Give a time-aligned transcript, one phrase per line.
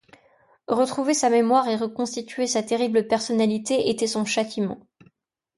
[0.67, 4.79] Retrouver sa mémoire et reconstituer sa terrible personnalité était son châtiment.